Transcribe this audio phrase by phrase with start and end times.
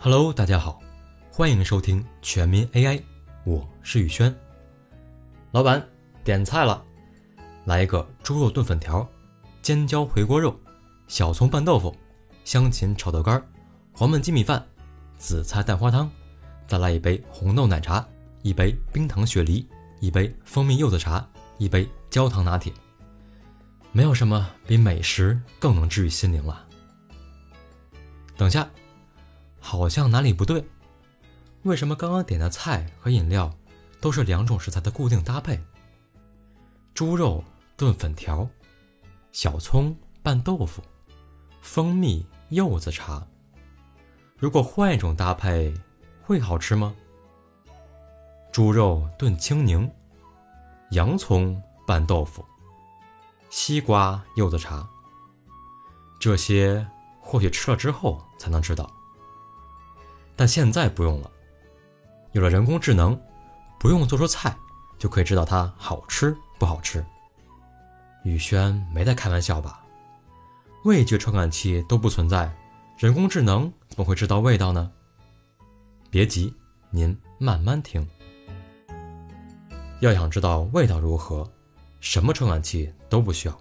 [0.00, 0.80] Hello，大家好，
[1.28, 3.02] 欢迎收听全民 AI，
[3.42, 4.32] 我是宇轩。
[5.50, 5.84] 老板
[6.22, 6.84] 点菜了，
[7.64, 9.06] 来一个猪肉炖粉条、
[9.60, 10.56] 尖椒回锅肉、
[11.08, 11.92] 小葱拌豆腐、
[12.44, 13.44] 香芹炒豆干、
[13.92, 14.64] 黄焖鸡米饭、
[15.16, 16.08] 紫菜蛋花汤，
[16.64, 18.06] 再来一杯红豆奶茶，
[18.42, 21.28] 一杯冰糖雪梨，一杯蜂蜜柚子茶，
[21.58, 22.72] 一杯焦糖拿铁。
[23.90, 26.64] 没有什么比美食更能治愈心灵了。
[28.36, 28.64] 等下。
[29.68, 30.64] 好像哪里不对？
[31.64, 33.54] 为什么刚刚点的菜和饮料
[34.00, 35.60] 都是两种食材的固定搭配？
[36.94, 37.44] 猪肉
[37.76, 38.48] 炖粉条，
[39.30, 40.82] 小葱拌豆腐，
[41.60, 43.22] 蜂蜜柚子茶。
[44.38, 45.74] 如果换一种搭配，
[46.22, 46.94] 会好吃吗？
[48.50, 49.86] 猪肉炖青柠，
[50.92, 52.42] 洋葱拌豆腐，
[53.50, 54.88] 西瓜柚子茶。
[56.18, 56.88] 这些
[57.20, 58.90] 或许吃了之后才能知道。
[60.38, 61.28] 但现在不用了，
[62.30, 63.20] 有了人工智能，
[63.76, 64.56] 不用做出菜
[64.96, 67.04] 就可以知道它好吃不好吃。
[68.22, 69.82] 宇轩没在开玩笑吧？
[70.84, 72.56] 味觉传感器都不存在，
[72.98, 74.92] 人工智能怎么会知道味道呢？
[76.08, 76.54] 别急，
[76.90, 78.08] 您慢慢听。
[79.98, 81.50] 要想知道味道如何，
[81.98, 83.60] 什么传感器都不需要，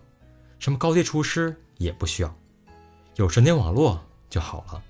[0.59, 2.31] 什么高级厨师也不需要，
[3.15, 4.83] 有神经网络就好了。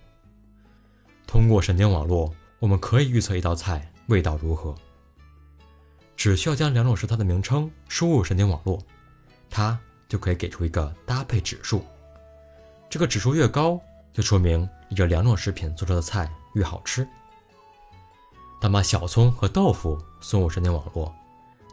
[1.27, 4.73] 通过神经网络，我们可以预测一道菜味道如何。
[6.15, 8.81] 只需要将两种食材的名称输入神经网络，
[9.49, 11.83] 它就可以给出一个搭配指数。
[12.89, 13.79] 这个指数越高，
[14.13, 17.05] 就说明以这两种食品做出的菜越好吃。
[18.59, 21.13] 当把小葱和豆腐送入神经网络，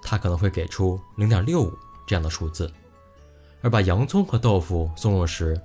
[0.03, 1.73] 它可能会给出零点六五
[2.07, 2.67] 这样的数字；
[3.63, 5.59] 而把洋葱和豆腐送入时，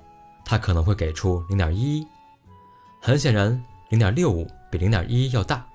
[0.45, 2.07] 它可能会给出零点一一。
[3.01, 3.61] 很显然。
[3.89, 5.67] 零点六五比零点一要大，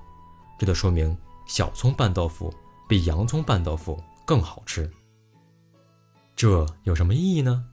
[0.57, 1.17] 这就说明
[1.47, 2.55] 小葱拌豆腐
[2.89, 4.89] 比洋葱拌豆腐更好吃。
[6.37, 7.65] 这有什么意义呢？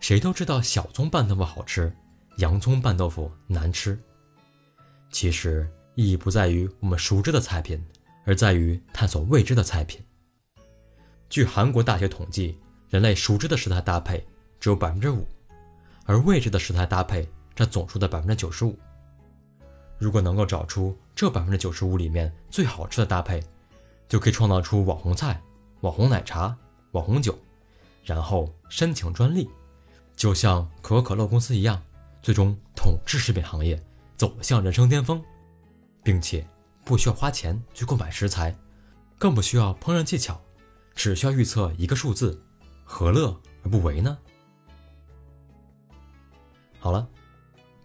[0.00, 1.94] 谁都知道小葱拌豆腐好吃，
[2.38, 3.96] 洋葱拌豆腐难吃。
[5.10, 7.80] 其实意义不在于我们熟知的菜品，
[8.24, 10.00] 而在于探索未知的菜品。
[11.28, 14.26] 据韩国大学统计，人类熟知的食材搭配
[14.58, 15.24] 只有百分之五，
[16.04, 18.76] 而未知的食材搭配占总数的百分之九十五。
[19.98, 23.42] 如果能够找出这百分之九十五里面最好吃的搭配，
[24.08, 25.40] 就可以创造出网红菜、
[25.80, 26.56] 网红奶茶、
[26.92, 27.36] 网红酒，
[28.04, 29.50] 然后申请专利，
[30.14, 31.82] 就像可口可乐公司一样，
[32.22, 33.80] 最终统治食品行业，
[34.16, 35.22] 走向人生巅峰，
[36.02, 36.46] 并且
[36.84, 38.56] 不需要花钱去购买食材，
[39.18, 40.40] 更不需要烹饪技巧，
[40.94, 42.40] 只需要预测一个数字，
[42.84, 44.16] 何乐而不为呢？
[46.78, 47.06] 好了，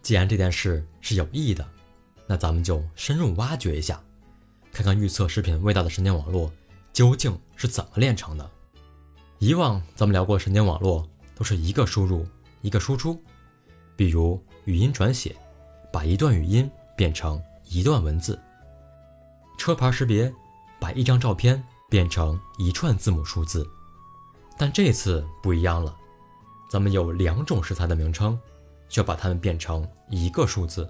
[0.03, 1.67] 既然这件事是有意义的。
[2.27, 4.01] 那咱们就深入挖掘一下，
[4.71, 6.51] 看看预测食品味道的神经网络
[6.91, 8.49] 究竟是怎么炼成的。
[9.39, 12.25] 以往咱们聊过神经网络都是一个输入
[12.61, 13.21] 一个输出，
[13.95, 15.35] 比如语音转写，
[15.91, 18.35] 把一段语音变成一段文字；
[19.57, 20.33] 车牌识别，
[20.79, 23.67] 把一张照片变成一串字母数字。
[24.57, 25.93] 但这次不一样了，
[26.69, 28.39] 咱们有两种食材的名称，
[28.87, 30.87] 需要把它们变成一个数字。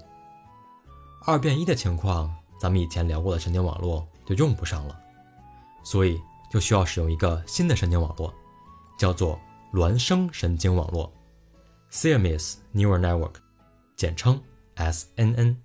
[1.26, 5.00] 二变一的情况，咱们以前聊过的神经网络就用不上了，
[5.82, 6.20] 所以
[6.52, 8.34] 就需要使用一个新的神经网络，
[8.98, 9.40] 叫做
[9.72, 11.10] 孪生神经网络
[11.90, 13.36] （Siamese Neural Network），
[13.96, 14.42] 简称
[14.76, 15.56] SNN。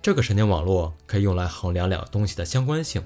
[0.00, 3.04] 这个神经网络可以用来衡量两个东西的相关性，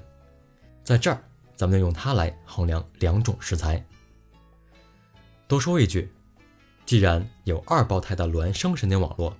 [0.85, 1.21] 在这儿，
[1.57, 3.85] 咱们就用它来衡量两种食材。
[5.45, 6.09] 多说一句，
[6.85, 9.35] 既然有二胞胎的孪生神经网络。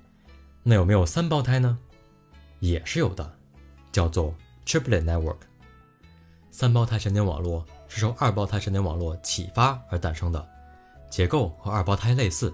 [0.70, 1.80] 那有没有三胞胎呢？
[2.60, 3.38] 也是有的，
[3.90, 4.36] 叫做
[4.66, 5.38] triplet network。
[6.52, 10.46] 三胞胎神经网络是受二胞胎神经网络启发而诞生的，
[11.10, 12.54] 结构和二胞胎类似。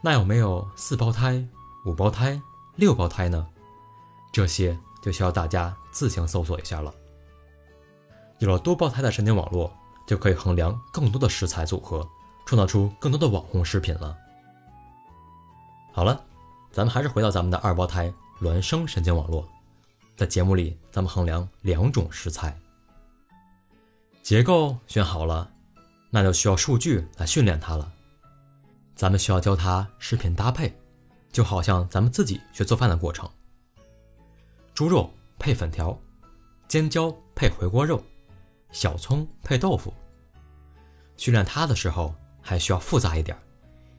[0.00, 1.46] 那有没有四胞胎、
[1.84, 2.40] 五胞胎、
[2.76, 3.46] 六胞胎呢？
[4.32, 6.90] 这些就需要大家自行搜索一下了。
[8.38, 9.70] 有了多胞胎的神经网络，
[10.06, 12.08] 就可以衡量更多的食材组合，
[12.46, 14.16] 创造出更多的网红食品了。
[15.92, 16.18] 好了。
[16.72, 18.10] 咱们还是回到咱们的二胞胎
[18.40, 19.46] 孪生神经网络，
[20.16, 22.58] 在节目里，咱们衡量两种食材
[24.22, 25.52] 结构选好了，
[26.08, 27.92] 那就需要数据来训练它了。
[28.94, 30.72] 咱们需要教它食品搭配，
[31.30, 33.28] 就好像咱们自己学做饭的过程：
[34.72, 35.98] 猪肉配粉条，
[36.68, 38.02] 尖椒配回锅肉，
[38.70, 39.92] 小葱配豆腐。
[41.18, 43.36] 训练它的时候还需要复杂一点，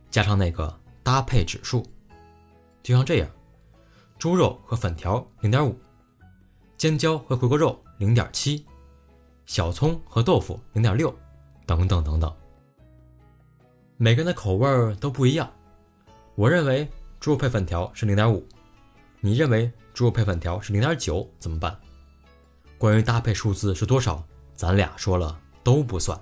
[0.09, 1.85] 加上那个搭配指数。
[2.83, 3.29] 就像这样，
[4.19, 5.73] 猪肉和粉条零点五，
[6.77, 8.65] 尖椒和回锅肉零点七，
[9.45, 11.13] 小葱和豆腐零点六，
[11.65, 12.31] 等等等等。
[13.95, 15.49] 每个人的口味都不一样，
[16.35, 16.85] 我认为
[17.21, 18.45] 猪肉配粉条是零点五，
[19.21, 21.79] 你认为猪肉配粉条是零点九，怎么办？
[22.77, 24.21] 关于搭配数字是多少，
[24.55, 26.19] 咱俩说了都不算，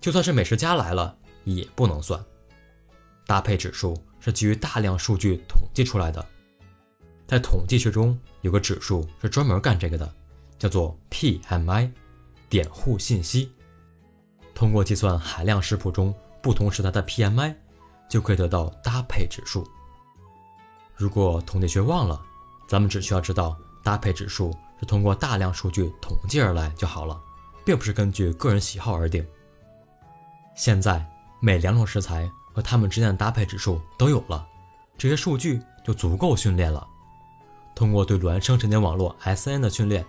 [0.00, 2.24] 就算是美食家来了也不能算。
[3.28, 6.26] 搭配指数是基于大量数据统计出来的，
[7.26, 10.10] 在统计学中有个指数是专门干这个的，
[10.58, 11.90] 叫做 PMI，
[12.48, 13.52] 点户信息。
[14.54, 17.54] 通过计算海量食谱中不同时代的 PMI，
[18.08, 19.68] 就可以得到搭配指数。
[20.96, 22.18] 如果统计学忘了，
[22.66, 23.54] 咱们只需要知道
[23.84, 24.56] 搭配指数。
[24.80, 27.20] 是通过大量数据统计而来就好了，
[27.66, 29.26] 并不是根据个人喜好而定。
[30.54, 31.04] 现在
[31.40, 34.44] 每两种食材和它们之间的搭配指数都有了，
[34.96, 36.84] 这些数据就足够训练了。
[37.72, 40.04] 通过对孪生神经网络 SN 的训练，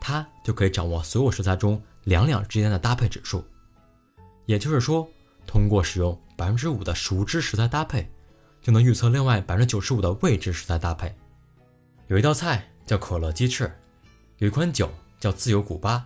[0.00, 3.44] 它就可以掌握所有食材中两两之间的搭配指数。
[4.46, 5.08] 也就是说，
[5.46, 8.10] 通过使用百分之五的熟知食材搭配，
[8.60, 11.14] 就能预测另外百分之九十五的未知食材搭配。
[12.08, 13.72] 有一道菜叫可乐鸡翅。
[14.38, 16.04] 有一款酒叫自由古巴。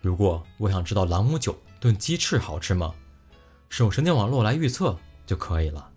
[0.00, 2.94] 如果我想知道朗姆酒炖鸡翅好吃吗？
[3.76, 5.90] 使用神经网络来预测就可以了。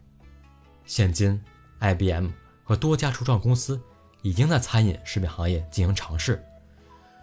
[0.88, 1.40] 现今
[1.80, 2.28] ，IBM
[2.64, 3.80] 和多家初创公司
[4.24, 6.44] 已经在餐饮食品行业进行尝试，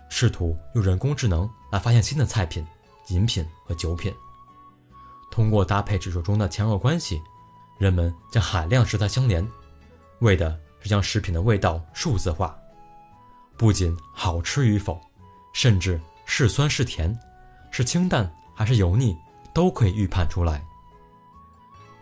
[0.09, 2.65] 试图用人工智能来发现新的菜品、
[3.09, 4.15] 饮品和酒品。
[5.29, 7.21] 通过搭配指数中的强弱关系，
[7.77, 9.45] 人们将海量食材相连，
[10.21, 12.57] 为的是将食品的味道数字化。
[13.57, 15.01] 不仅好吃与否，
[15.53, 17.19] 甚至是酸是甜，
[17.73, 19.17] 是清淡还是油腻，
[19.55, 20.63] 都可以预判出来。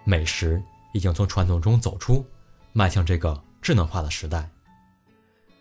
[0.05, 0.61] 美食
[0.93, 2.27] 已经从传统中走出，
[2.73, 4.49] 迈向这个智能化的时代。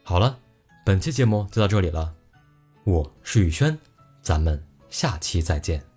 [0.03, 0.39] 好了，
[0.83, 2.11] 本期节目就到这里了，
[2.85, 3.77] 我是宇轩，
[4.21, 5.90] 咱们下期再见。